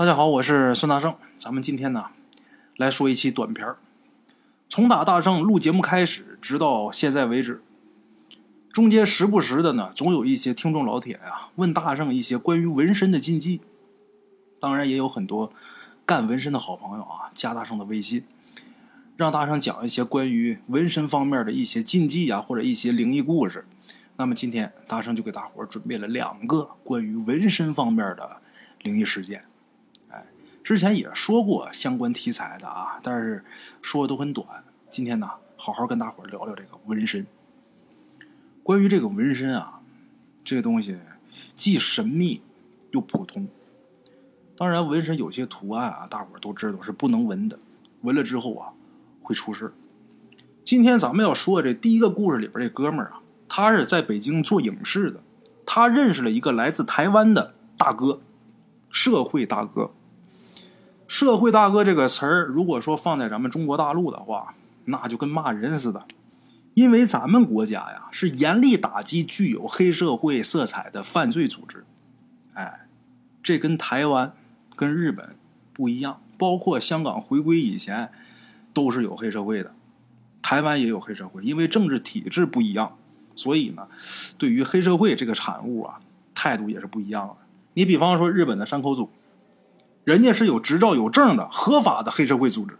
[0.00, 1.14] 大家好，我是孙大圣。
[1.36, 2.06] 咱们今天呢，
[2.78, 3.76] 来说一期短片儿。
[4.66, 7.62] 从打大圣录节目开始，直到现在为止，
[8.72, 13.60] 中间时不时的呢，总有一些听众老铁呀问大圣一些关于纹身的禁忌。
[14.58, 15.52] 当然，也有很多
[16.06, 18.24] 干纹身的好朋友啊，加大圣的微信，
[19.18, 23.66] 让大圣讲一些关于纹身方面的一些禁忌啊，或者一些灵异故事。
[24.16, 28.38] 那么今天大圣就给大伙准备了两个关于纹身方面的
[28.80, 29.44] 灵异事件。
[30.70, 33.44] 之前也说过相关题材的啊，但是
[33.82, 34.46] 说的都很短。
[34.88, 37.26] 今天呢，好好跟大伙聊聊这个纹身。
[38.62, 39.80] 关于这个纹身啊，
[40.44, 40.96] 这个东西
[41.56, 42.40] 既神秘
[42.92, 43.48] 又普通。
[44.56, 47.58] 当然，纹身有些图案啊，大伙都知道是不能纹的，
[48.02, 48.70] 纹了之后啊
[49.24, 49.74] 会出事
[50.62, 53.20] 今天咱们要说这第一个故事里边这哥们儿啊。
[53.48, 55.20] 他是在北京做影视的，
[55.66, 58.20] 他认识了一个来自台湾的大哥，
[58.88, 59.90] 社会大哥。
[61.20, 64.54] 社会大哥这个词儿，如果说放在咱们中国大陆的话，
[64.86, 66.06] 那就跟骂人似的。
[66.72, 71.84] 因为咱们国家呀是严厉打击具有黑社会色彩的犯罪组织，
[72.54, 72.86] 哎，
[73.42, 74.32] 这跟台湾、
[74.74, 75.36] 跟日本
[75.74, 78.10] 不一样，包括香港回归以前
[78.72, 79.74] 都是有黑社会的，
[80.40, 82.96] 台湾也有黑社会，因为政治体制不一样。
[83.34, 83.86] 所以呢，
[84.38, 86.00] 对于黑社会这个产物啊，
[86.34, 87.36] 态度也是不一样的。
[87.74, 89.10] 你比方说日本的山口组，
[90.04, 92.78] 人家是有执照有证的合法的黑社会组织。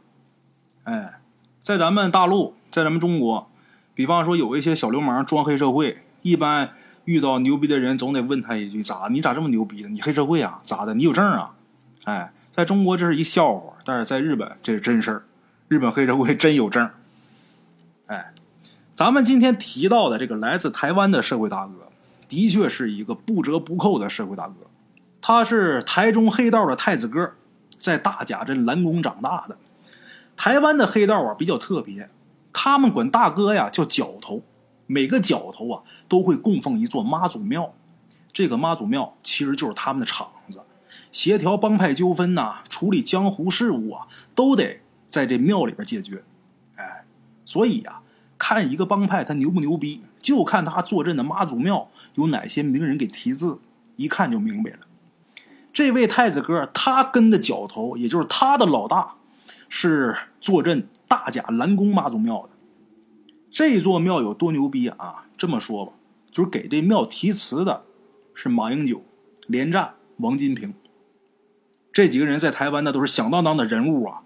[0.85, 1.21] 哎，
[1.63, 3.51] 在咱们大陆，在咱们中国，
[3.95, 6.73] 比方说有一些小流氓装黑社会，一般
[7.05, 9.09] 遇到牛逼的人，总得问他一句：咋？
[9.11, 9.89] 你咋这么牛逼呢？
[9.89, 10.61] 你黑社会啊？
[10.63, 10.95] 咋的？
[10.95, 11.55] 你有证啊？
[12.05, 15.25] 哎，在中国这是一笑话，但是在日本这是真事儿。
[15.69, 16.91] 日本黑社会真有证。
[18.07, 18.33] 哎。
[18.93, 21.73] 咱们今天提到的这个来自台湾的社会大哥，
[22.29, 24.55] 的确是一个不折不扣的社会大哥。
[25.21, 27.35] 他是台中黑道的太子哥，
[27.79, 29.57] 在大甲镇蓝宫长大的。
[30.37, 32.09] 台湾的黑道啊比较特别，
[32.53, 34.43] 他们管大哥呀叫角头，
[34.87, 37.75] 每个角头啊都会供奉一座妈祖庙。
[38.33, 40.61] 这个妈祖庙其实就是他们的场子，
[41.13, 46.23] 协调帮派纠纷呐，处理江湖事务啊，都得在这庙里边解决。
[46.77, 47.05] 哎，
[47.45, 48.01] 所以呀。
[48.43, 53.59] 看一个帮派他牛不牛逼，就看他坐镇的妈祖庙有哪些名人给题字，
[53.97, 54.79] 一看就明白了。
[55.73, 59.15] 这位太子哥，他跟的角头，也就是他的老大，
[59.69, 62.51] 是坐镇大甲蓝宫妈祖庙的。
[63.51, 65.27] 这座庙有多牛逼啊？
[65.37, 65.93] 这么说吧，
[66.31, 67.85] 就是给这庙题词的
[68.35, 69.03] 是马英九、
[69.47, 70.75] 连战、王金平
[71.93, 74.23] 这几个人，在台湾那都是响当当的人物啊。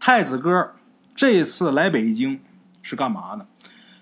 [0.00, 0.74] 太子哥
[1.14, 2.40] 这次来北京。
[2.80, 3.46] 是干嘛呢？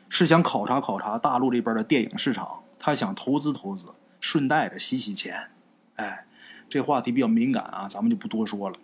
[0.09, 3.89] 是想考察考察大陆这边的电影市场，他想投资投资，
[4.21, 5.49] 顺带着洗洗钱。
[5.97, 6.25] 哎，
[6.69, 8.77] 这话题比较敏感啊，咱们就不多说了。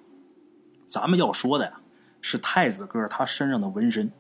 [0.87, 1.81] 咱们要说的呀，
[2.21, 4.13] 是太子哥他身上的纹身。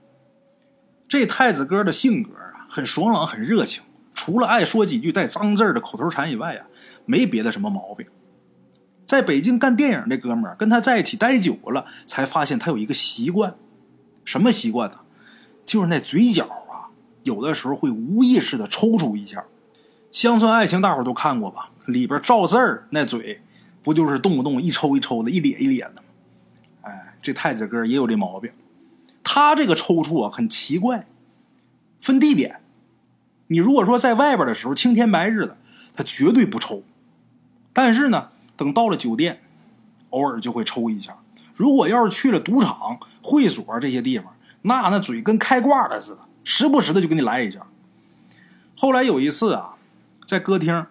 [1.07, 3.83] 这太子哥的性格啊，很爽朗，很热情，
[4.15, 6.67] 除了爱说几句带脏字的口头禅以外啊，
[7.05, 8.07] 没别的什么毛病。
[9.05, 13.55] 在北京干电影这哥们儿跟他在一起待久了，才发现他有一个习惯，
[14.25, 15.01] 什么习惯呢？
[15.67, 16.89] 就是那嘴角啊，
[17.23, 19.45] 有的时候会无意识的抽搐一下。
[20.11, 21.71] 乡村爱情大伙都看过吧？
[21.87, 23.43] 里边赵四儿那嘴，
[23.83, 26.03] 不就是动不动一抽一抽的，一咧一咧的吗？
[26.83, 28.53] 哎，这太子哥也有这毛病。
[29.25, 31.07] 他这个抽搐啊，很奇怪，
[32.01, 32.61] 分地点。
[33.49, 35.57] 你如果说在外边的时候，青天白日的，
[35.95, 36.83] 他绝对不抽。
[37.73, 39.41] 但是呢，等到了酒店，
[40.11, 41.17] 偶尔就会抽一下。
[41.55, 47.67] 如果要是去了赌场、会所这些地方，那那嘴跟开挂的似的，时不时的就给你来一下。
[48.77, 49.75] 后来有一次啊，
[50.27, 50.87] 在歌厅，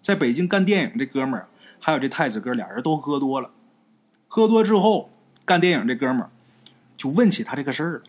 [0.00, 1.48] 在北京干电影，这哥们儿
[1.86, 3.52] 还有这太子哥俩人都喝多了。
[4.26, 5.08] 喝多之后，
[5.44, 6.30] 干电影这哥们儿
[6.96, 8.02] 就问起他这个事儿了。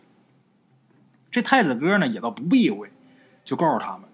[1.30, 2.90] 这太子哥呢也倒不避讳，
[3.44, 4.08] 就告诉他们，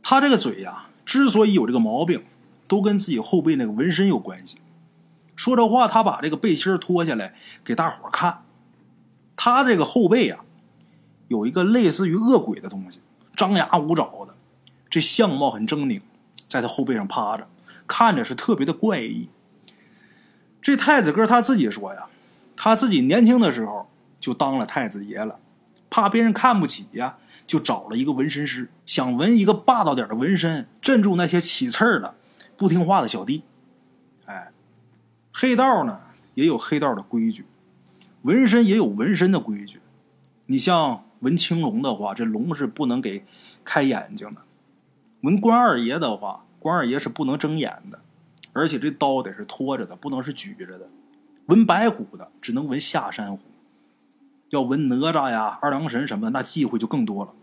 [0.00, 2.22] 他这个嘴呀，之所以有这个毛病，
[2.68, 4.58] 都跟自己后背那个纹身有关系。
[5.34, 8.44] 说这话，他把这个背心脱下来给大伙看。
[9.34, 10.44] 他这个后背啊，
[11.26, 13.00] 有一个类似于恶鬼的东西，
[13.34, 14.36] 张牙舞爪的，
[14.88, 16.00] 这相貌很狰狞，
[16.46, 17.48] 在他后背上趴着，
[17.86, 19.28] 看着是特别的怪异。
[20.60, 22.06] 这太子哥他自己说呀，
[22.56, 23.88] 他自己年轻的时候
[24.18, 25.38] 就当了太子爷了，
[25.90, 32.14] 怕别人看不起呀，就找了一个纹身师，想纹一个霸道点的纹身，镇住那些起刺儿的、
[32.56, 33.42] 不听话的小弟。
[34.26, 34.52] 哎，
[35.32, 36.00] 黑道呢
[36.34, 37.44] 也有黑道的规矩。
[38.22, 39.80] 纹身也有纹身的规矩，
[40.46, 43.26] 你像纹青龙的话，这龙是不能给
[43.62, 44.40] 开眼睛的；
[45.20, 47.98] 纹关二爷的话，关二爷是不能睁眼的；
[48.54, 50.88] 而且这刀得是拖着的，不能是举着的。
[51.44, 53.40] 纹白虎的只能纹下山虎，
[54.48, 57.34] 要纹哪吒呀、二郎神什么的，那忌讳就更多了。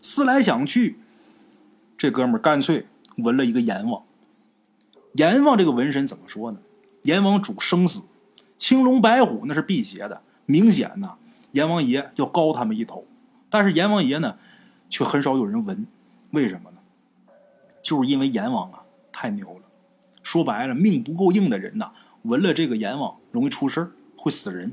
[0.00, 0.96] 思来想去，
[1.98, 2.86] 这哥们干脆
[3.16, 4.02] 纹了一个阎王。
[5.16, 6.58] 阎王这个纹身怎么说呢？
[7.02, 8.04] 阎王主生死，
[8.56, 11.16] 青龙白虎那是辟邪的，明显呢，
[11.52, 13.04] 阎王爷要高他们一头。
[13.50, 14.38] 但是阎王爷呢，
[14.88, 15.86] 却很少有人纹，
[16.30, 16.75] 为什么呢？
[17.86, 19.60] 就是因为阎王啊太牛了。
[20.20, 21.92] 说白了，命不够硬的人呐，
[22.22, 24.72] 纹了这个阎王容易出事会死人。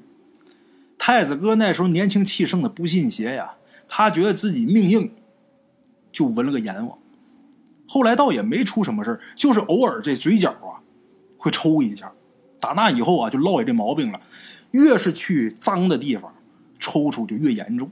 [0.97, 3.53] 太子哥那时候年轻气盛的不信邪呀，
[3.87, 5.13] 他觉得自己命硬，
[6.11, 6.97] 就纹了个阎王。
[7.87, 10.81] 后来倒也没出什么事就是偶尔这嘴角啊
[11.37, 12.11] 会抽一下。
[12.59, 14.19] 打那以后啊，就落下这毛病了，
[14.71, 16.33] 越是去脏的地方，
[16.79, 17.91] 抽搐就越严重。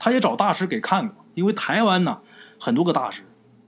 [0.00, 2.22] 他也找大师给看过，因为台湾呢
[2.58, 3.22] 很多个大师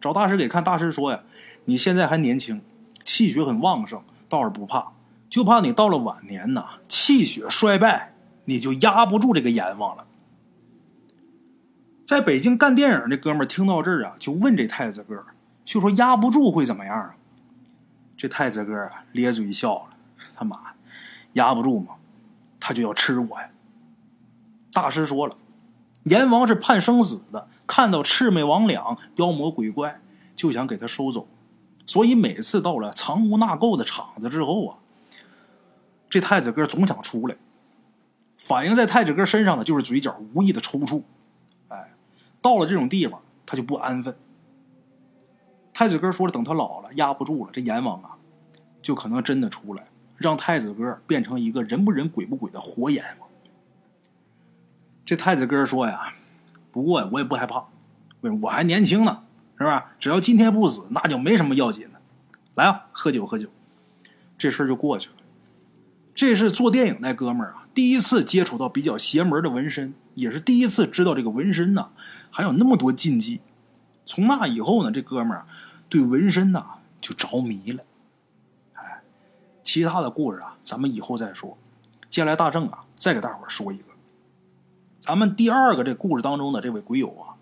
[0.04, 1.22] 找大师给看，大师说呀，
[1.64, 2.60] 你现在还年轻。
[3.02, 4.92] 气血很旺盛，倒是不怕，
[5.30, 8.12] 就怕你到了晚年呐，气血衰败，
[8.44, 10.06] 你就压不住这个阎王了。
[12.04, 15.24] 在北京干电影这哥们儿听到这儿啊，就问这太子哥，
[15.64, 17.14] 就说压不住会怎么样啊？
[18.14, 19.96] 这太子哥啊咧嘴笑了，
[20.36, 20.60] 他妈
[21.32, 21.94] 压不住嘛，
[22.60, 23.48] 他就要吃我呀。
[24.70, 25.34] 大师说了，
[26.04, 30.00] 阎王是判生死的，看到魑魅魍魉、妖魔鬼怪，
[30.34, 31.26] 就想给他收走。
[31.86, 34.78] 所以每次到了藏污纳垢的场子之后啊，
[36.08, 37.36] 这太子哥总想出来。
[38.38, 41.02] 反映在太子哥身上的就是嘴角无意的抽搐。
[41.68, 41.94] 哎，
[42.42, 44.14] 到了这种地方，他就不安分。
[45.72, 48.16] 太子哥说了，等他老了压不住了，这阎王啊，
[48.80, 53.28] 就可能真的出来，让太子哥变成一个人不人鬼不鬼的活阎王。
[55.04, 56.14] 这太子哥说呀
[56.74, 57.64] ：“不过我也不害怕，
[58.42, 59.22] 我还年轻呢。”
[59.56, 59.94] 是吧？
[60.00, 62.00] 只要今天不死，那就没什么要紧的。
[62.56, 63.48] 来啊，喝酒喝酒，
[64.36, 65.14] 这事儿就过去了。
[66.12, 71.90] 这是做电影那哥们儿啊，第一次接触到比较邪门的纹身，也是第一次知道这个纹身呢
[72.32, 73.42] 还有那么多禁忌。
[74.04, 75.46] 从那以后呢，这哥们儿
[75.88, 76.66] 对纹身呐
[77.00, 77.84] 就着迷了。
[78.72, 79.02] 哎，
[79.62, 81.56] 其他的故事啊，咱们以后再说。
[82.10, 83.84] 接下来大正啊，再给大伙儿说一个。
[85.04, 87.36] 咱们第二个这故事当中的这位鬼友啊。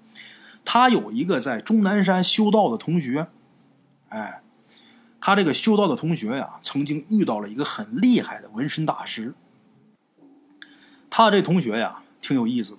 [0.64, 3.28] 他有一个在终南山修道的同学，
[4.08, 4.42] 哎，
[5.20, 9.32] 他这个修道的同学呀，曾经遇到了一个很厉害的纹身大师。
[11.08, 12.78] 他这同学呀，挺有意思的，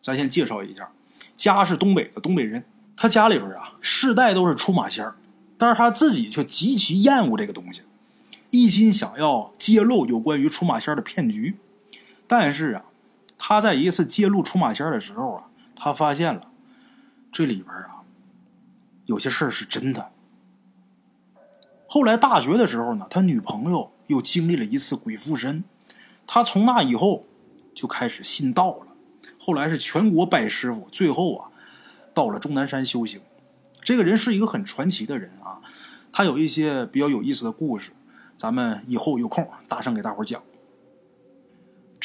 [0.00, 0.88] 咱先介绍一下，
[1.36, 2.64] 家是东北的东北人，
[2.96, 5.06] 他家里边啊，世代都是出马仙，
[5.58, 7.82] 但是他自己却极其厌恶这个东西，
[8.48, 11.56] 一心想要揭露有关于出马仙的骗局。
[12.26, 12.84] 但是啊，
[13.46, 15.44] 他在一次揭露出马仙的时候啊，
[15.76, 16.48] 他发现了。
[17.30, 18.00] 这里边啊，
[19.04, 20.10] 有些事是真的。
[21.86, 25.62] 后来大学的时候呢，他女朋友又经历了一次鬼附身，
[26.26, 27.26] 他从那以后
[27.74, 28.86] 就开始信道了。
[29.38, 31.50] 后来是全国拜师傅，最后啊，
[32.14, 33.20] 到了终南山修行。
[33.82, 35.60] 这个人是一个很传奇的人啊，
[36.10, 37.90] 他有一些比较有意思的故事，
[38.38, 40.42] 咱们以后有空大声给大伙讲。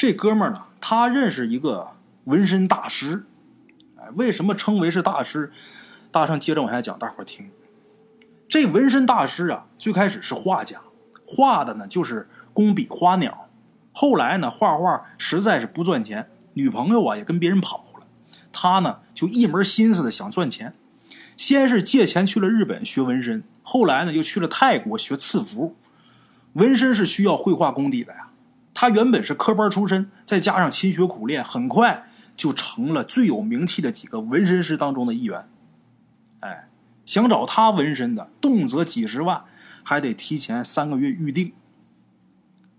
[0.00, 1.90] 这哥们儿呢，他认识一个
[2.24, 3.26] 纹身大师。
[4.14, 5.52] 为什么称为是大师？
[6.10, 7.50] 大圣接着往下讲，大伙儿听。
[8.48, 10.80] 这纹身大师啊，最开始是画家，
[11.26, 13.50] 画的呢就是工笔花鸟。
[13.92, 18.06] 后来呢，画画实在是不赚钱，女朋友啊也跟别人跑了，
[18.50, 20.72] 他呢就一门心思的想赚钱。
[21.36, 25.76] 先是借钱去了日本学纹身，后来呢又去了泰国学刺符。
[26.54, 28.29] 纹身是需要绘画功底的呀，
[28.80, 32.06] 他原本是科班出身，再加上勤学苦练，很快。
[32.34, 35.46] 就成了最有名气的几个纹身师当中的一员。
[36.40, 36.70] 哎，
[37.04, 39.44] 想找他纹身的，动辄几十万，
[39.82, 41.52] 还得提前三个月预定。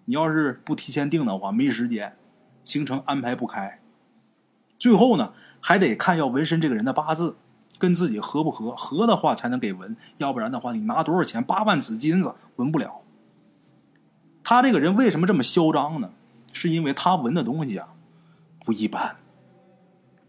[0.06, 2.18] 你要是不提前订的话，没时间，
[2.66, 3.80] 行程安排不开。
[4.80, 7.36] 最后呢，还得看要纹身这个人的八字
[7.78, 13.01] 跟自己合不合，合的话才能给纹，要不然的话，你拿多少钱，八万紫金子纹不了。
[14.52, 16.10] 他这个人为什么这么嚣张呢？
[16.52, 17.88] 是因为他纹的东西啊，
[18.66, 19.16] 不一般。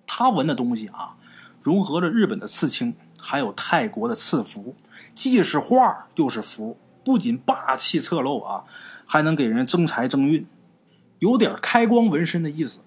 [0.07, 1.17] 他纹的东西啊，
[1.61, 4.77] 融合着日本的刺青，还有泰国的刺符，
[5.13, 8.63] 既是画又是符，不仅霸气侧漏啊，
[9.05, 10.47] 还能给人增财增运，
[11.19, 12.79] 有点开光纹身的意思。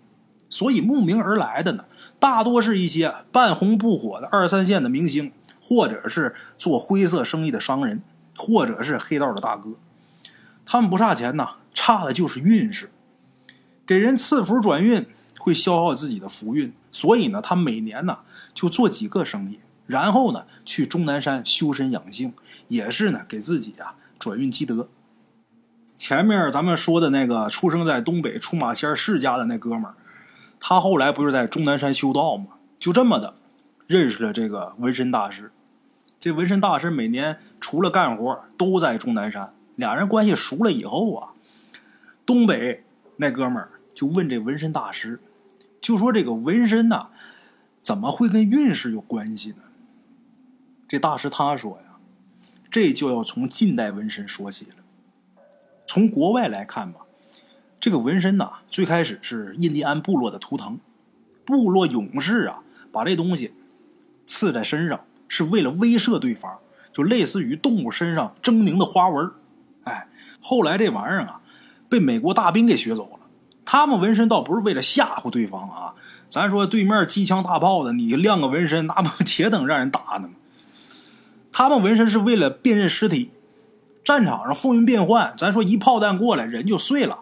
[0.49, 1.83] 所以慕名而来的呢，
[2.17, 8.01] 大多是一些半红不火的二三线的明星，或者是做灰色生意的商人，
[8.37, 9.71] 或者是黑道的大哥。
[10.65, 12.89] 他们不差钱呐，差的就是运势，
[13.85, 15.05] 给人赐福转运。
[15.37, 18.17] 会消耗自己的福运，所以呢，他每年呢
[18.51, 22.33] 就做几个生意，然后呢去终南山修身养性，
[22.67, 24.89] 也是呢给自己啊转运积德。
[25.95, 29.93] 前面咱们说的那个出生在东北出马仙世家的那哥们儿，
[30.59, 32.47] 他后来不是在终南山修道吗？
[32.79, 33.35] 就这么的
[33.85, 35.51] 认识了这个纹身大师。
[36.19, 41.33] 这纹身大师每年除了干活都在终南山，俩人关系熟了以后啊，
[42.25, 42.83] 东北
[43.17, 45.19] 那哥们儿就问这纹身大师，
[45.81, 47.09] 就说这个纹身呐，
[47.81, 49.57] 怎么会跟运势有关系呢？
[50.87, 51.97] 这大师他说呀，
[52.71, 54.75] 这就要从近代纹身说起了。
[55.87, 57.01] 从国外来看吧，
[57.79, 60.79] 这个纹身呐，最开始是印第安部落的图腾，
[61.45, 63.53] 部落勇士啊，把这东西
[64.25, 66.59] 刺在身上，是为了威慑对方，
[66.93, 69.31] 就类似于动物身上狰狞的花纹。
[69.85, 70.07] 哎，
[70.41, 71.41] 后来这玩意儿啊，
[71.89, 73.19] 被美国大兵给学走了。
[73.63, 75.95] 他们纹身倒不是为了吓唬对方啊，
[76.29, 80.33] 咱说对面机枪大炮的，你亮个纹身，那不 且等让人打呢吗？
[81.51, 83.31] 他们纹身是为了辨认尸体。
[84.03, 87.21] 战场上风云变幻，咱说一炮弹过来，人就碎了。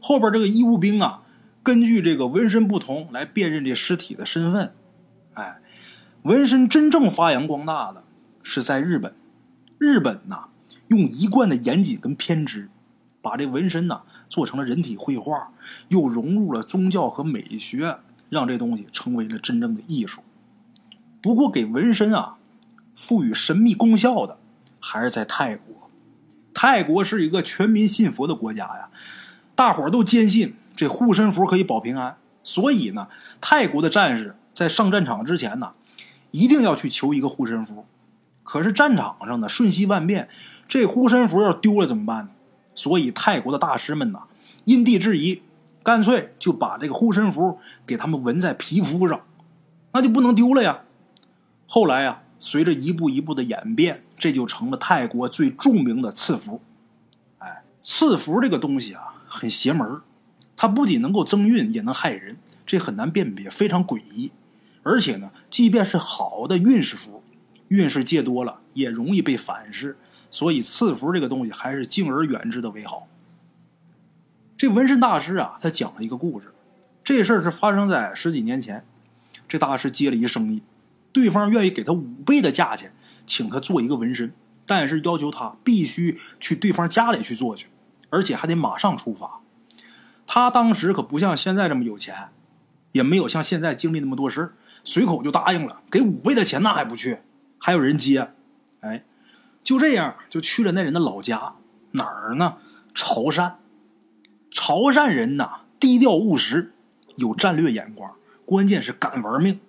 [0.00, 1.20] 后边这个医务兵啊，
[1.62, 4.72] 根据这个纹身不同来辨认这尸体的身份。
[5.34, 5.58] 哎，
[6.22, 8.04] 纹身真正发扬光大的
[8.42, 9.14] 是在日本。
[9.76, 10.46] 日本呐，
[10.88, 12.68] 用一贯的严谨跟偏执，
[13.20, 15.50] 把这纹身呐做成了人体绘画，
[15.88, 20.22] 又融入了宗教和美学，让这东西成为了真正的艺术。
[21.20, 22.36] 不过，给纹身啊
[22.94, 24.38] 赋予神秘功效的
[24.80, 25.90] 还是在泰国。
[26.54, 28.88] 泰国是一个全民信佛的国家呀，
[29.54, 33.08] 大伙儿都坚信这护身符可以保平安，所以呢，
[33.40, 35.72] 泰国的战士在上战场之前呢，
[36.30, 37.86] 一定要去求一个护身符。
[38.48, 40.26] 可是战场上呢，瞬息万变，
[40.66, 42.30] 这护身符要丢了怎么办呢？
[42.74, 44.20] 所以泰国的大师们呐，
[44.64, 45.42] 因地制宜，
[45.82, 49.20] 干脆就把这个护身符给他们纹在皮肤上，
[49.92, 50.80] 那就不能丢了呀。
[51.66, 52.22] 后来呀。
[52.40, 56.60] 随着一步一步的演变，这就成了泰国最著名的赐符。
[57.38, 60.00] 哎，赐符这个东西啊，很邪门
[60.56, 64.30] 它不仅能够增运，也能害人，这很难辨别，非常诡异。
[64.84, 67.17] 而且呢，即便是好的运势符，
[67.68, 69.96] 运势借多了也容易被反噬。
[70.30, 73.08] 所以赐福这个东西还是敬而远之的为好。
[74.58, 76.52] 这纹身大师啊，他讲了一个故事，
[77.02, 78.84] 这事儿是发生在十几年前。
[79.48, 80.62] 这大师接了一生意。
[81.12, 82.92] 对方愿意给他五倍的价钱，
[83.24, 84.30] 请他做一个纹身，
[84.66, 87.68] 但是要求他必须去对方家里去做去，
[88.10, 89.40] 而且还得马上出发。
[90.26, 92.28] 他当时可不像现在这么有钱，
[92.92, 94.52] 也没有像现在经历那么多事
[94.84, 97.20] 随口就答应了，给五倍的钱那还不去？
[97.58, 98.30] 还有人接？
[98.80, 99.04] 哎，
[99.62, 101.54] 就这样就去了那人的老家，
[101.92, 102.58] 哪儿呢？
[102.94, 103.54] 潮汕。
[104.50, 106.72] 潮汕人呐，低调务实，
[107.16, 109.60] 有战略眼光，关键是敢玩命。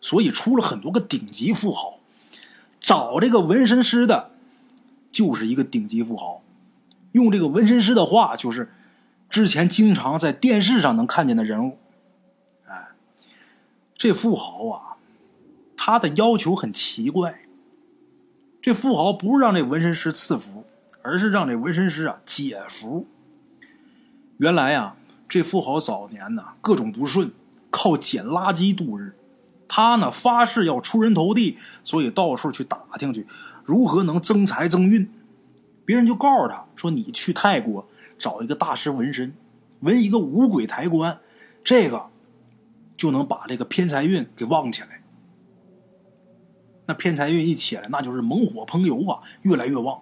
[0.00, 1.98] 所以出了很多个顶级富豪，
[2.80, 4.30] 找这个纹身师的，
[5.10, 6.42] 就是一个顶级富豪。
[7.12, 8.72] 用这个纹身师的话，就是
[9.28, 11.78] 之前经常在电视上能看见的人物。
[12.68, 12.90] 哎，
[13.96, 14.97] 这富豪啊，
[15.78, 17.40] 他的要求很奇怪。
[18.60, 20.66] 这富豪不是让这纹身师赐福，
[21.00, 23.06] 而是让这纹身师啊解福。
[24.38, 24.96] 原来呀，
[25.28, 27.30] 这富豪早年呢各种不顺，
[27.70, 29.14] 靠捡垃圾度日。
[29.68, 33.26] 他呢发誓要出人头地，所以到处去打听去，
[33.64, 35.08] 如何能增财增运。
[35.84, 39.32] 别人就告诉他说：“你去泰国找一个大师纹身，
[39.80, 41.18] 纹一个五鬼抬棺，
[41.62, 42.06] 这个
[42.96, 45.02] 就能把这个偏财运给旺起来。
[46.88, 50.00] 那偏财运一起来，那就是猛火烹油啊，越来越旺。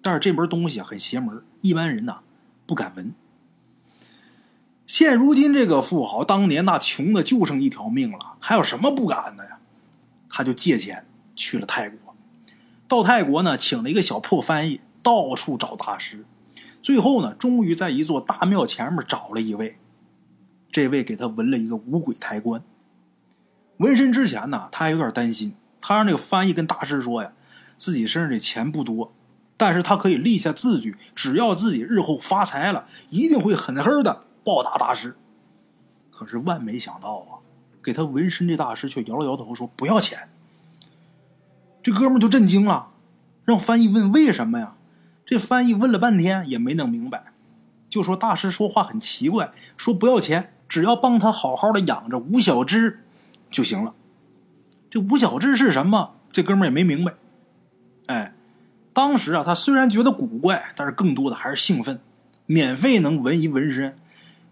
[0.00, 2.20] 但是这门东西很邪门，一般人呐
[2.66, 3.12] 不敢纹。”
[4.86, 9.58] 现如今这个富豪，当年那穷的就剩一条命了，还有什么不敢的呀？
[10.30, 12.14] 他就借钱去了泰国，
[12.88, 16.24] 到泰国呢，请了一个小破翻译，到处找大师，
[16.82, 19.76] 最后呢，终于在一座大庙前面找了一位，
[20.70, 22.62] 这位给他纹了一个五鬼抬棺。
[23.78, 25.54] 纹身之前呢，他还有点担心，
[25.86, 27.32] 他让那个翻译跟大师说呀，
[27.76, 29.12] 自己身上这钱不多，
[29.58, 34.24] 但是他可以立下字据，只要自己日后发财了，一定会狠狠的。
[34.42, 35.14] 报答大师，
[36.10, 37.44] 可是万没想到啊，
[37.82, 40.30] 给他纹身这大师却摇了摇头说不要钱。
[41.82, 42.88] 这哥们就震惊了，
[43.44, 44.76] 让翻译问为什么呀？
[45.26, 47.32] 这翻译问了半天也没弄明白，
[47.90, 53.04] 就说大师说话很奇怪，说不要钱，只要帮他好好的养着吴小芝
[53.50, 53.92] 就行了。
[54.94, 56.14] 这吴小芝是什么？
[56.30, 57.14] 这哥们也没明白。
[58.06, 58.32] 哎，
[58.92, 61.98] 当时啊，他虽然觉得古怪，但是更多的还是兴奋，
[62.46, 63.98] 免费能纹一纹身。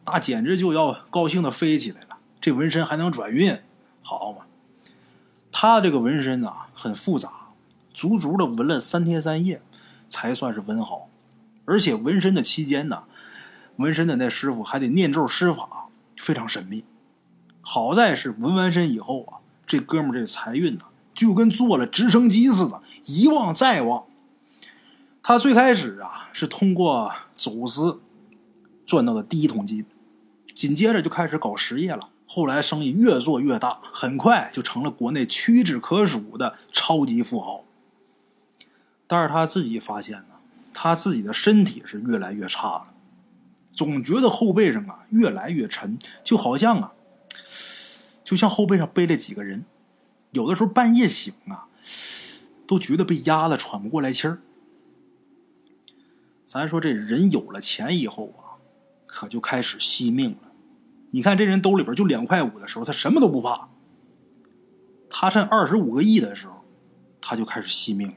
[0.05, 2.19] 那简直就要高兴的飞起来了！
[2.41, 3.57] 这纹身还能转运，
[4.03, 4.39] 好嘛！
[5.53, 7.31] 他这个纹身啊很复杂，
[7.95, 9.63] 足足的纹了三天三夜，
[10.09, 11.09] 才算是纹好。
[11.67, 13.05] 而且纹身的期间呢，
[13.77, 16.85] 纹身的那师傅还得念咒施法，非常神秘。
[17.61, 19.39] 好在是纹完身以后啊，
[19.73, 24.05] 这哥们这财运呢，就跟坐了直升机似的，一旺再旺。
[25.23, 27.99] 他最开始啊是通过走私
[28.85, 29.87] 赚到的第一桶金，
[30.55, 32.11] 紧接着就开始搞实业了。
[32.27, 37.65] 后来生意越做越大，很快就成了国内屈指可数的超级富豪。
[39.07, 40.35] 但是他自己发现呢，
[40.75, 42.93] 他自己的身体是越来越差了，
[43.73, 46.93] 总觉得后背上啊越来越沉，就好像啊，
[48.33, 49.67] 就像后背上背了几个人。
[50.31, 51.69] 有的时候半夜醒啊，
[52.67, 54.41] 都觉得被压得喘不过来气儿。
[56.47, 58.57] 咱说这人有了钱以后啊，
[59.05, 60.51] 可就开始惜命了。
[61.11, 63.69] 你看这人兜里边就两块五的时候，他什么都不怕。
[65.11, 66.65] 他趁二十五个亿的时候，
[67.21, 68.15] 他就开始惜命了。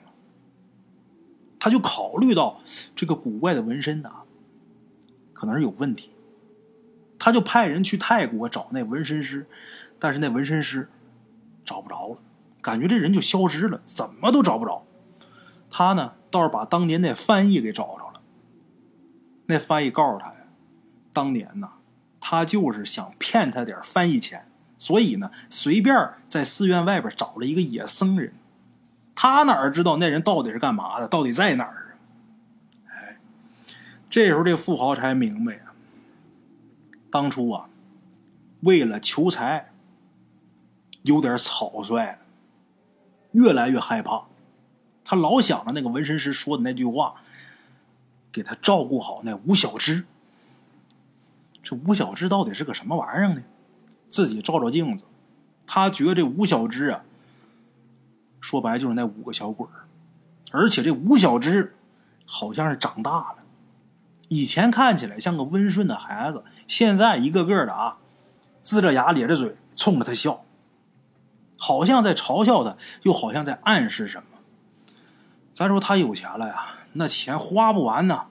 [1.59, 2.61] 他就考虑到
[2.95, 4.21] 这个古怪的纹身呐，
[5.33, 6.11] 可能是有问题。
[7.17, 9.47] 他就派人去泰国找那纹身师，
[9.99, 10.89] 但是那纹身师
[11.63, 12.17] 找不着了，
[12.61, 14.85] 感觉这人就消失了，怎么都找不着。
[15.69, 18.21] 他呢倒是把当年那翻译给找着了。
[19.47, 20.47] 那翻译告诉他呀，
[21.13, 21.69] 当年呢，
[22.19, 24.47] 他就是想骗他点翻译钱，
[24.77, 25.95] 所以呢，随便
[26.27, 28.33] 在寺院外边找了一个野僧人。
[29.13, 32.89] 他哪知道那人到底是干嘛的，到底在哪儿啊？
[32.89, 33.17] 哎，
[34.09, 35.61] 这时候这富豪才明白呀，
[37.09, 37.69] 当初啊，
[38.61, 39.71] 为了求财，
[41.05, 42.19] 有点草率了，
[43.31, 44.25] 越来越害怕。
[45.03, 47.15] 他老想着那个纹身师说的那句话。
[48.31, 50.03] 给他照顾好那吴小芝。
[51.63, 53.41] 这吴小芝到底是个什么玩意儿呢？
[54.09, 55.05] 自己照照镜子，
[55.65, 57.03] 他觉得这吴小芝啊，
[58.41, 59.87] 说白就是那五个小鬼儿。
[60.51, 61.77] 而且这吴小芝
[62.25, 63.37] 好像是长大了，
[64.27, 67.99] 以前看起来像个温顺的孩子，现在一个个的啊，
[68.65, 70.44] 龇着牙咧着嘴冲着他笑，
[71.57, 74.39] 好像在嘲笑他，又好像在暗示什么。
[75.53, 76.73] 咱说他有钱了呀。
[76.97, 78.27] 那钱花不完呐，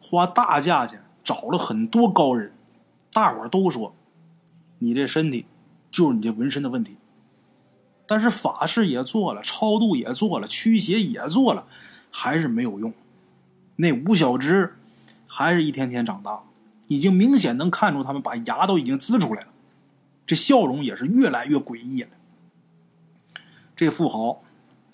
[0.00, 2.52] 花大价钱找了很多高人，
[3.12, 3.94] 大伙儿都说，
[4.80, 5.46] 你这身体
[5.92, 6.96] 就是你这纹身的问题。
[8.06, 11.66] 但是法事也做了，超度也做了，驱邪也做了，
[12.10, 12.92] 还是没有用。
[13.76, 14.76] 那吴小芝
[15.26, 16.42] 还是一天天长大，
[16.88, 19.48] 已经明显能看出他们把牙都已经呲出来了，
[20.26, 22.10] 这笑容也是越来越诡异了。
[23.76, 24.42] 这富豪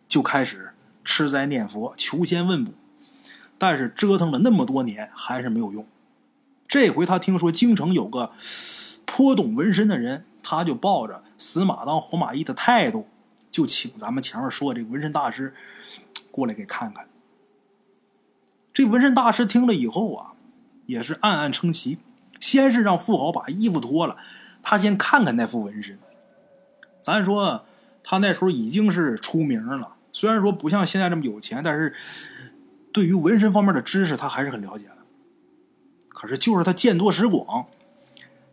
[0.09, 0.73] 就开始
[1.05, 2.73] 吃斋念佛，求仙问卜。
[3.59, 5.87] 但是折腾了那么多年还是没有用。
[6.67, 8.33] 这回他听说京城有个
[9.05, 13.07] 颇懂纹身的人，他就抱着死马当活马医的态度，
[13.51, 15.55] 就请咱们前面说的这纹身大师
[16.31, 17.07] 过来给看看。
[18.73, 20.33] 这纹身大师听了以后啊，
[20.87, 21.99] 也是暗暗称奇。
[22.41, 24.17] 先是让富豪把衣服脱了，
[24.63, 25.99] 他先看看那副纹身。
[27.03, 27.67] 咱说
[28.03, 31.95] 他那时候已经是出名了，虽然说不像现在这么有钱，但是。
[32.93, 34.97] 对于纹身方面的知识，他还是很了解的。
[36.09, 37.67] 可是，就是他见多识广，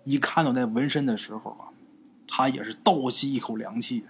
[0.04, 1.74] 一看到那纹身的时候啊，
[2.28, 4.06] 他也是倒吸一口凉气。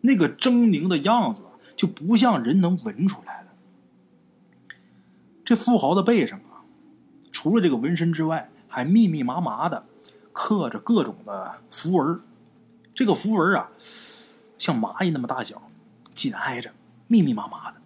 [0.00, 1.42] 那个狰狞的样子，
[1.76, 4.74] 就不像人能纹出来的。
[5.44, 6.64] 这富豪的背上啊，
[7.30, 9.84] 除了这个纹身之外，还密密麻麻的
[10.32, 12.18] 刻着各种的符文。
[12.94, 13.70] 这个符文啊，
[14.58, 15.62] 像蚂蚁那么大小，
[16.14, 16.72] 紧挨着，
[17.08, 17.78] 密密麻麻的。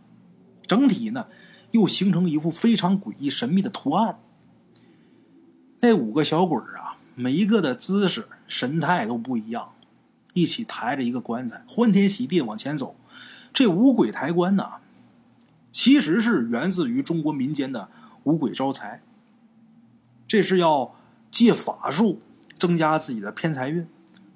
[0.67, 1.27] 整体呢，
[1.71, 4.21] 又形成一幅非常诡异神秘的图案。
[5.81, 9.73] 那五个小鬼啊，每一个的姿势神态都不一样，
[10.35, 12.95] 一起抬着一个棺材，欢天喜地往前走。
[13.55, 14.73] 这五鬼抬棺呢，
[15.73, 17.89] 其实是源自于中国民间的
[18.25, 19.01] 五鬼招财。
[20.27, 20.95] 这是要
[21.31, 22.21] 借法术
[22.59, 23.89] 增加自己的偏财运。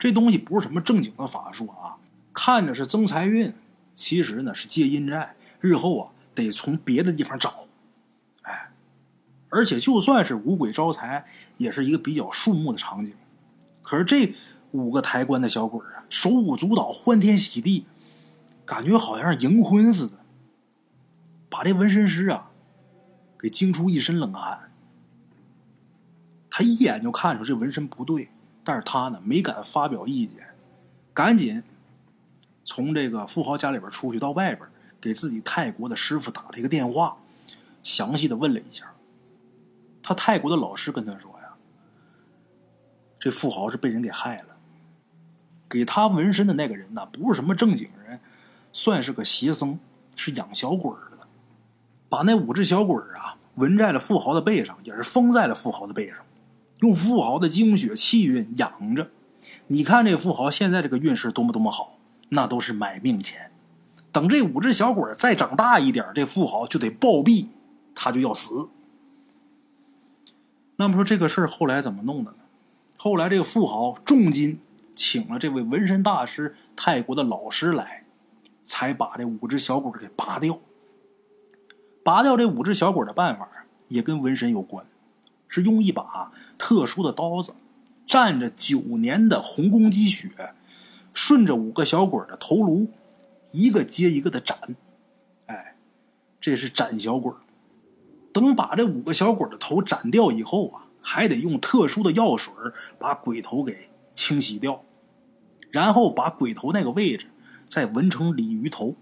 [0.03, 1.95] 这东西不是什么正经的法术啊，
[2.33, 3.55] 看着是增财运，
[3.95, 6.11] 其实呢是借阴债，日后啊。
[6.35, 7.67] 得从别的地方找，
[8.43, 8.73] 哎，
[9.49, 11.25] 而且就算是五鬼招财，
[11.57, 13.15] 也是一个比较肃穆的场景。
[13.81, 14.35] 可是这
[14.73, 17.87] 五个抬棺的小鬼啊，手舞足蹈，欢天喜地，
[18.65, 20.15] 感觉好像是迎婚似的，
[21.49, 22.51] 把这纹身师啊
[23.39, 24.73] 给惊出一身冷汗。
[26.51, 28.31] 他一眼就看出这纹身不对，
[28.65, 30.47] 但是他呢没敢发表意见，
[31.13, 31.63] 赶紧
[32.65, 34.69] 从这个富豪家里边出去到外边。
[35.01, 37.17] 给自己泰国的师傅打了一个电话，
[37.83, 38.93] 详细的问了一下。
[40.01, 41.55] 他泰国的老师跟他说呀
[43.19, 44.57] ：“这富豪是被人给害了，
[45.69, 48.21] 给他纹身的那个人呢，不是什么正经人，
[48.73, 49.81] 算是个邪僧，
[50.15, 51.27] 是养小鬼的。
[52.09, 56.19] 把那五只小鬼啊纹在了富豪的背上，也是封在了富豪的背上，
[56.83, 59.11] 用富豪的精血气运养着。
[59.69, 63.51] 你看这富豪现在这个运势多么多么好，那都是买命钱。
[64.11, 67.47] 等这五只小鬼再长大一点，这富豪就得暴毙，
[67.95, 68.69] 他就要死。
[70.77, 72.39] 那么说这个事儿后来怎么弄的呢？
[72.97, 74.61] 后来这个富豪重金
[74.95, 78.05] 请了这位纹身大师泰国的老师来，
[78.65, 80.59] 才把这五只小鬼给拔掉。
[82.05, 83.49] 拔掉这五只小鬼的办法
[83.89, 84.85] 也跟纹身有关，
[85.53, 87.53] 是用一把特殊的刀子，
[88.09, 90.55] 蘸着九年的红公鸡血，
[91.13, 92.91] 顺着五个小鬼的头颅。
[93.51, 94.57] 一个接一个的斩，
[95.45, 95.77] 哎，
[96.41, 97.31] 这是斩小鬼
[98.33, 102.51] 等把这五个小鬼的头斩掉以后啊，还得用特殊的药水
[102.99, 104.83] 把鬼头给清洗掉，
[105.71, 107.27] 然后把鬼头那个位置
[107.69, 108.97] 再纹成鲤鱼头。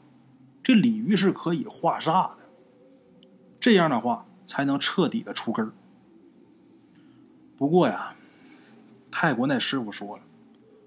[0.64, 2.38] 这鲤鱼是可以化煞的，
[3.60, 5.70] 这样的话才能彻底的除根
[7.60, 8.14] 不过呀，
[9.10, 10.22] 泰国那师傅说了，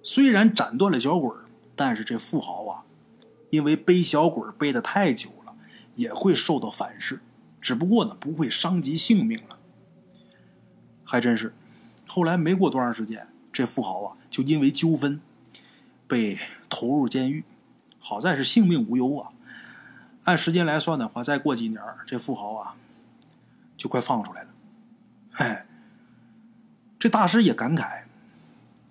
[0.02, 1.30] 虽然斩断了小鬼
[1.76, 2.84] 但是这富豪啊。
[3.52, 5.54] 因为背小鬼背的太久了，
[5.94, 7.20] 也会受到反噬，
[7.62, 9.60] 只不过呢不会伤及性命了。
[11.04, 11.54] 还真是，
[12.08, 15.22] 后来没过多长时间，这富豪啊就因为纠纷
[16.08, 17.44] 被投入监狱，
[18.00, 19.30] 好在是性命无忧啊。
[20.24, 22.74] 按时间来算的话，再过几年，这富豪啊
[23.78, 24.50] 就快放出来了。
[25.32, 25.58] 嘿，
[27.04, 28.04] 这大师也感慨，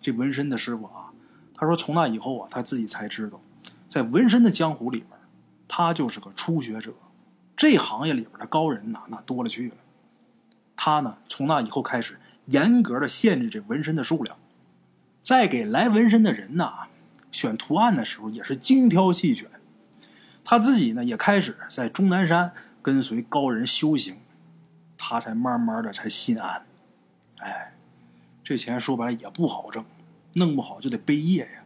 [0.02, 1.08] 这纹身的师傅啊，
[1.54, 3.40] 他说从那以后啊，他自己才知道。
[3.88, 5.18] 在纹身的江湖里边，
[5.66, 6.92] 他就是个初学者。
[7.56, 9.76] 这行业里边的高人呐，那多了去了。
[10.76, 14.36] 他呢，从那以后开始严格的限制这纹身的数量，
[15.22, 16.88] 在给来纹身的人呐
[17.30, 19.48] 选图案的时候，也是精挑细选。
[20.44, 24.18] 他自己呢，也开始在终南山跟随高人修行，
[24.98, 26.66] 他才慢慢的才心安。
[27.38, 27.71] 哎，
[28.44, 29.84] 这钱说白了也不好挣，
[30.34, 31.64] 弄不好就得背业呀。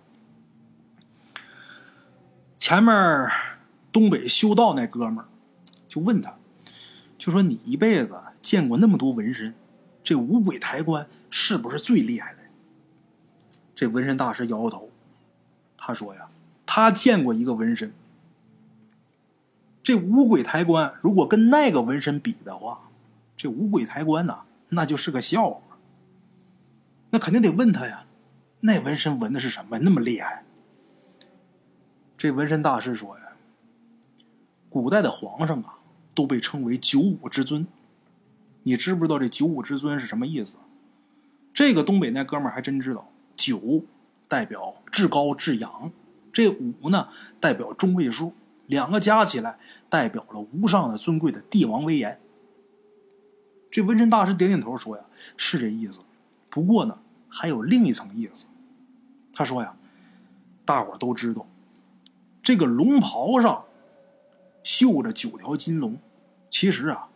[2.59, 3.31] 前面
[3.93, 5.29] 东北修道那哥们儿
[5.89, 6.37] 就问他，
[7.17, 9.55] 就说你一辈子见过那么多纹身，
[10.03, 12.41] 这五鬼抬棺是不是最厉害的？
[13.75, 14.91] 这纹身大师摇摇头，
[15.79, 16.29] 他说呀，
[16.67, 17.93] 他见过一个纹身，
[19.83, 22.91] 这五鬼抬棺如果跟那个纹身比的话，
[23.37, 25.63] 这五鬼抬棺呐，那就是个笑话。
[27.17, 28.05] 那肯定得问他呀，
[28.61, 29.79] 那纹身纹的是什么？
[29.79, 30.45] 那么厉害？
[32.19, 33.25] 这纹身大师说呀
[34.69, 35.79] ：“古代的皇上啊，
[36.15, 37.67] 都被称为九五之尊。
[38.65, 40.57] 你知不知道这九五之尊是什么意思？
[41.55, 43.11] 这个东北那哥们儿还真知道。
[43.35, 43.83] 九
[44.29, 45.91] 代表至高至阳，
[46.31, 47.09] 这五呢
[47.41, 48.35] 代表中位数，
[48.67, 52.21] 两个加起来代表了无上的尊贵的帝王威严。”
[53.73, 55.05] 这纹身大师点点头说：“呀，
[55.39, 56.01] 是这意思。
[56.51, 56.99] 不过呢，
[57.39, 58.47] 还有另一层意思。
[59.35, 59.77] 他说呀，
[60.65, 61.47] 大伙都知道。”
[62.43, 63.65] 这个龙袍上
[64.63, 65.99] 绣着九条金龙，
[66.49, 67.09] 其实啊，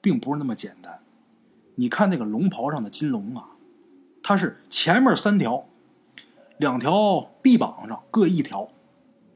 [0.00, 0.98] 并不是那么简单。
[1.76, 3.50] 你看那个龙袍上的金龙啊，
[4.22, 5.66] 它是前面三条，
[6.56, 8.68] 两条臂膀上各一条，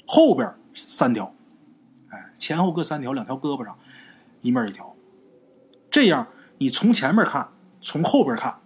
[0.07, 1.33] 后边三条，
[2.09, 3.79] 哎，前后各三条，两条胳膊上
[4.41, 4.97] 一面一条。
[5.91, 6.27] 这样
[6.59, 7.49] 你从前面看，
[7.81, 8.59] 从后边看，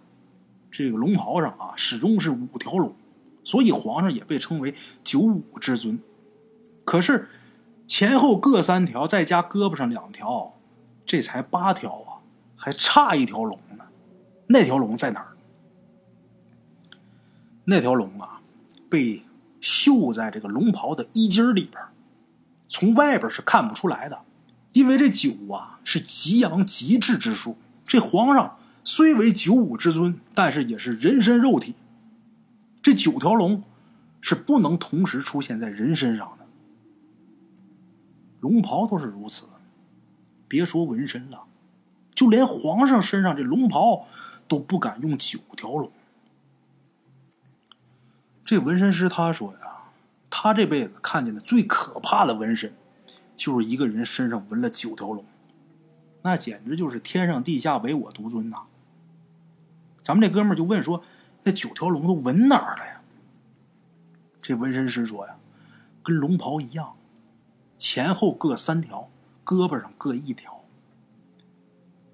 [0.71, 2.95] 这个龙袍上啊，始终是五条龙，
[3.43, 5.99] 所以皇上也被称为九五之尊。
[6.85, 7.27] 可是，
[7.85, 10.53] 前后各三条，再加胳膊上两条，
[11.05, 12.23] 这才八条啊，
[12.55, 13.85] 还差一条龙呢。
[14.47, 15.35] 那条龙在哪儿？
[17.65, 18.41] 那条龙啊，
[18.89, 19.23] 被
[19.59, 21.83] 绣在这个龙袍的衣襟里边，
[22.67, 24.19] 从外边是看不出来的。
[24.71, 31.75] 因为这九啊是极阳极致之数，这皇上虽为九五之尊，但是也是人身肉体，
[32.81, 33.63] 这九条龙
[34.19, 36.45] 是不能同时出现在人身上的。
[38.39, 39.45] 龙袍都是如此，
[40.47, 41.43] 别说纹身了，
[42.15, 44.07] 就连皇上身上这龙袍
[44.47, 45.91] 都不敢用九条龙。
[48.43, 49.91] 这纹身师他说呀，
[50.29, 52.73] 他这辈子看见的最可怕的纹身，
[53.35, 55.23] 就是一个人身上纹了九条龙，
[56.23, 58.63] 那简直就是天上地下唯我独尊呐！
[60.11, 61.01] 咱们这哥们就问说，
[61.41, 63.01] 那九条龙都纹哪儿了呀？
[64.41, 65.37] 这纹身师说呀，
[66.03, 66.97] 跟龙袍一样。
[67.77, 69.09] 前后各三条，
[69.45, 70.65] 胳膊上各一条。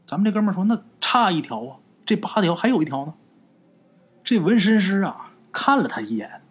[0.06, 3.16] 咱们这哥们说：“那差一条啊，这八条还有一条呢。”
[4.24, 6.44] 这纹身师啊，看了他一眼，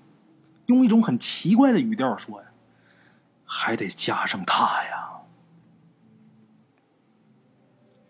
[0.67, 2.49] 用一种很奇怪的语调说：“呀，
[3.45, 5.11] 还得加上他呀。”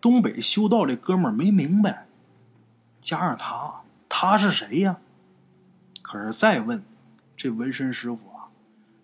[0.01, 2.06] 东北修道这哥们儿没明白，
[3.07, 4.97] 加上他，他是谁呀？
[6.01, 6.83] 可是再问，
[7.37, 8.51] 这纹身师傅啊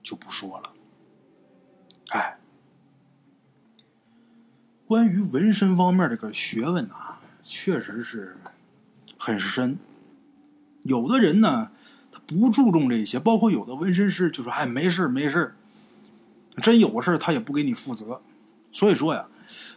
[0.03, 0.73] 就不说了。
[2.09, 2.37] 哎，
[4.85, 8.35] 关于纹身方面这个学问啊，确实是
[9.17, 9.79] 很深。
[10.81, 11.71] 有的人呢，
[12.11, 15.55] 他不注重这些，包括有的纹身师就说：“哎，没事没事
[16.61, 18.21] 真有事他也不给你负责。”
[18.69, 19.27] 所以说呀，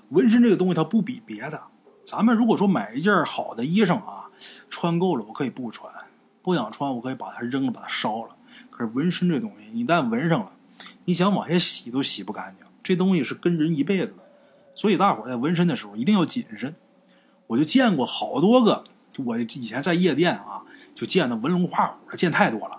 [0.09, 1.63] 纹身这个东西它不比别的。
[2.07, 4.31] 咱们如果说买一件好的衣裳啊，
[4.71, 5.93] 穿够了我可以不穿，
[6.41, 8.37] 不想穿我可以把它扔了，把它烧了。
[8.71, 10.53] 可是纹身这东西，一旦纹上了，
[11.05, 12.65] 你想往下洗都洗不干净。
[12.81, 14.19] 这东西是跟人一辈子的，
[14.73, 16.73] 所以大伙在纹身的时候一定要谨慎。
[17.49, 18.85] 我就见过好多个，
[19.25, 20.63] 我以前在夜店啊，
[20.95, 22.79] 就见那纹龙画虎的见太多了。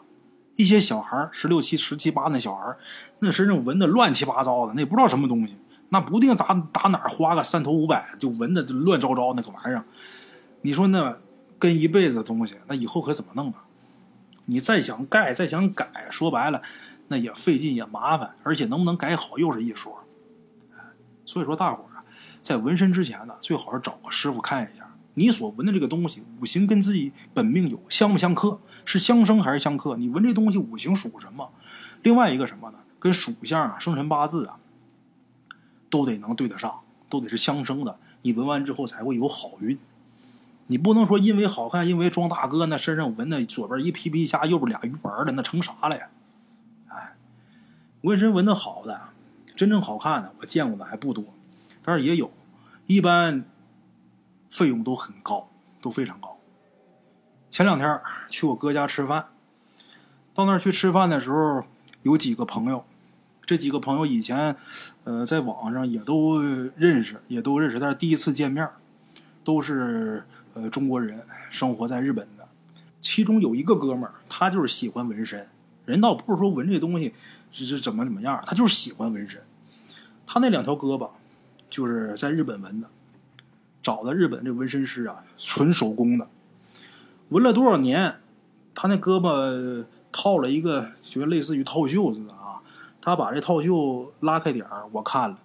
[0.55, 2.73] 一些小孩十六七、十七八那小孩
[3.19, 5.57] 那身上纹的乱七八糟的，那也不知道什么东西。
[5.89, 9.85] 那不定打打哪儿花个三头五百，就纹的乱糟糟那个玩意儿。
[10.61, 11.17] 你说那
[11.57, 13.63] 跟一辈子的东西，那以后可怎么弄啊？
[14.45, 16.61] 你再想盖，再想改，说白了，
[17.07, 19.97] 那也费劲也麻烦，而且能不能改好又是一说。
[21.25, 22.03] 所以说大伙儿啊，
[22.41, 29.95] 在纹身之前呢，最好是找个师傅看一下，你所纹的这个东西五行跟自己本命有相不相克，是相生还是相克？
[29.97, 31.49] 你纹这东西五行属什么？
[32.03, 32.77] 另外一个什么呢？
[32.99, 34.57] 跟属相啊、生辰八字啊。
[35.89, 37.97] 都得能对得上，都得是相生的。
[38.23, 39.77] 你纹完之后才会有好运。
[40.67, 46.09] 你不能说因为好看，因为装大哥那身上纹的左边一皮皮虾，右边俩鱼丸的，那成啥了呀？
[46.89, 47.15] 哎，
[48.01, 49.09] 纹身纹的好的，
[49.55, 51.23] 真正好看的我见过的还不多，
[51.81, 52.29] 但是也有，
[52.85, 53.45] 一般
[54.49, 55.49] 费用都很高，
[55.81, 56.37] 都非常高。
[57.49, 59.27] 前两天去我哥家吃饭，
[60.33, 61.63] 到那儿去吃饭的时候，
[62.01, 62.83] 有几个朋友。
[63.47, 64.57] 这几个朋友以前，
[65.05, 66.41] 呃，在网上也都
[66.75, 68.69] 认识，也都认识，但是第一次见面，
[69.45, 72.45] 都是呃中国人，生活在日本的。
[72.99, 75.47] 其中有一个哥们儿，他就是喜欢纹身，
[75.85, 77.13] 人倒不是说纹这东西
[77.49, 79.41] 是是怎么怎么样，他就是喜欢纹身。
[80.25, 81.09] 他那两条胳膊
[81.69, 82.89] 就是在日本纹的，
[83.81, 86.27] 找的日本这纹身师啊，纯手工的，
[87.29, 88.17] 纹了多少年，
[88.75, 92.46] 他那胳膊套了一个，就类似于套袖似的啊。
[93.01, 95.39] 他把这套袖拉开点儿，我看了，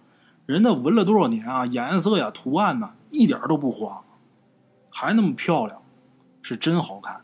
[0.47, 1.65] 人那纹了多少年啊？
[1.67, 4.03] 颜色呀、图案呐，一点都不花，
[4.91, 5.81] 还那么漂亮，
[6.43, 7.21] 是真好看。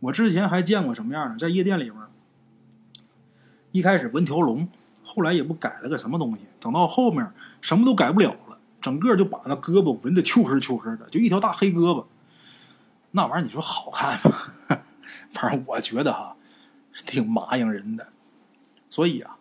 [0.00, 1.96] 我之前还见过什么样的，在夜店里边，
[3.72, 4.68] 一开始纹条龙，
[5.02, 7.30] 后来也不改了个什么东西，等到后面
[7.60, 12.04] 什么都改不了了，整个就把那胳膊纹的黢黑黢黑的，就一条大黑胳膊。
[13.10, 14.38] 那玩意儿你说好看吗？
[15.32, 16.36] 反正我觉得哈，
[17.06, 18.06] 挺麻痒人的。
[18.96, 19.36] 所以啊，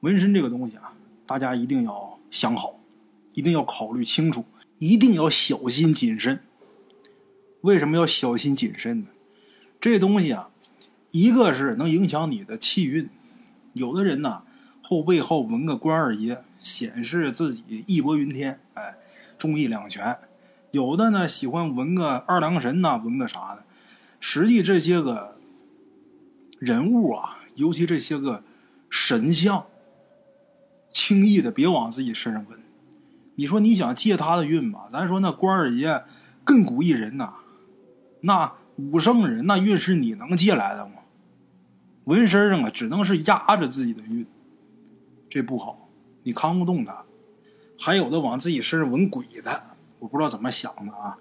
[0.00, 0.92] 纹身这个东西啊，
[1.24, 2.78] 大家一定要想好，
[3.32, 4.44] 一定要考虑清楚，
[4.78, 6.40] 一定要小心谨慎。
[7.62, 9.06] 为什么要小心谨慎呢？
[9.80, 10.50] 这东西啊，
[11.10, 13.08] 一个是能影响你的气运，
[13.72, 14.42] 有的人呐
[14.82, 18.98] 后背后纹个关二爷，显示自己义薄云天，哎，
[19.38, 20.16] 忠义两全；
[20.72, 23.64] 有的呢喜欢纹个二郎神呐，纹个啥的。
[24.20, 25.38] 实际这些个
[26.58, 28.44] 人物啊，尤其这些个。
[28.90, 29.66] 神像，
[30.90, 32.58] 轻易的别往自己身上纹。
[33.36, 34.88] 你说你想借他的运吧？
[34.92, 36.04] 咱说那关二爷
[36.44, 37.34] 亘古一人呐，
[38.22, 40.92] 那武圣人那运是你能借来的吗？
[42.04, 44.26] 纹身上啊，只能是压着自己的运，
[45.28, 45.88] 这不好，
[46.22, 47.04] 你扛不动他。
[47.78, 49.62] 还有的往自己身上纹鬼的，
[50.00, 51.18] 我不知道怎么想的啊。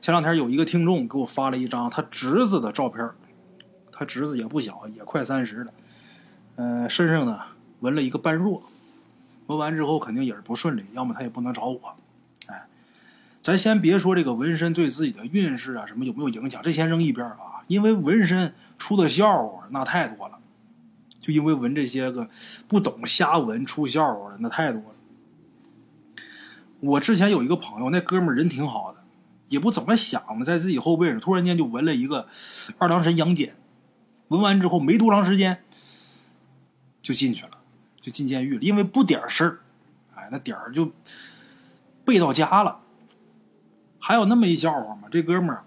[0.00, 3.08] 前两天有一个听众给我发了一张他侄子的照片，
[3.90, 5.72] 他侄子也不小，也快三十了。
[6.56, 7.40] 呃，身上呢
[7.80, 8.62] 纹了一个般若，
[9.46, 11.80] 纹完之后肯定也是不顺利，要么他也不能找我。
[12.48, 12.66] 哎，
[13.42, 17.62] 咱先别说这个纹身对自己的运势啊什么有没有影响，这先扔一边啊。
[17.66, 20.38] 因为纹身出的笑话那太多了，
[21.20, 22.28] 就因为纹这些个
[22.68, 26.06] 不懂瞎纹出笑话的那太多了。
[26.80, 29.00] 我之前有一个朋友，那哥们人挺好的，
[29.48, 32.28] 也不怎么想的，在自己后背上突然间就纹了一个
[32.78, 33.54] 二郎神杨戬，
[34.28, 35.58] 纹完之后没多长时间。
[37.06, 37.52] 就进去了，
[38.00, 39.60] 就进监狱了，因为不点事儿，
[40.16, 40.90] 哎，那点儿就
[42.04, 42.80] 背到家了。
[44.00, 45.64] 还有那么一笑话嘛，这哥们儿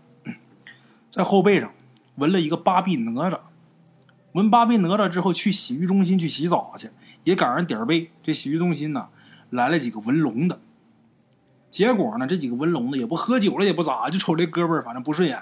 [1.10, 1.72] 在后背上
[2.16, 3.40] 纹了一个八臂哪吒，
[4.34, 6.90] 纹八臂哪吒之后去洗浴中心去洗澡去，
[7.24, 8.12] 也赶上点儿背。
[8.22, 9.08] 这洗浴中心呢
[9.50, 10.60] 来了几个纹龙的，
[11.72, 15.42] 结果呢这几个纹龙的也不喝酒了也不咋，就瞅这哥们儿反正不顺眼，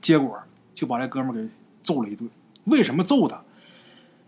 [0.00, 0.40] 结果
[0.72, 1.48] 就把这哥们儿给
[1.82, 2.30] 揍了一顿。
[2.66, 3.42] 为什么揍他？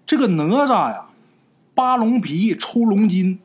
[0.09, 1.09] 这个哪吒呀，
[1.75, 3.41] 扒龙皮抽龙筋，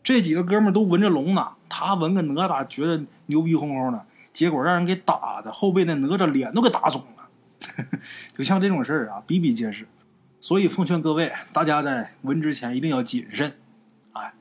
[0.00, 7.28] 这几个哥们都闻着龙呢，他闻个哪吒，觉得牛逼哄哄的，结果让人给打的，后背那哪吒脸都给打肿了。
[8.38, 9.88] 就像这种事儿啊，比比皆是。
[10.40, 13.54] 所以奉劝各位，大家在闻之前一定要谨慎。
[14.12, 14.32] 哎，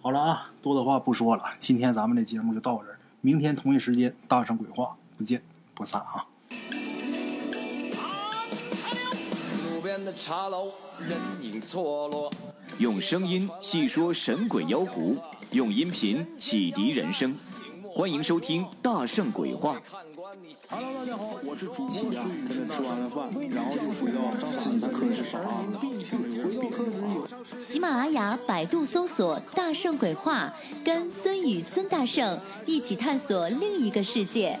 [0.00, 5.42] 好了啊，多的话不说了，今天咱们的节目就到这儿，明天同一时间大圣鬼话不见
[5.74, 6.24] 不散啊。
[9.98, 10.70] 边的茶楼，
[11.08, 12.32] 人影错落。
[12.78, 15.16] 用声音细说神鬼妖狐，
[15.50, 17.36] 用音频启迪人生。
[17.82, 19.76] 欢迎收听《大圣鬼话》。
[20.70, 22.24] Hello，大家好，我是主播呀。
[22.48, 25.10] 跟着吃完了饭，然后就回到自己的课
[27.60, 34.60] 喜马拉雅、百度搜索“大圣鬼话”，跟孙宇、孙大圣一起探索另一个世界。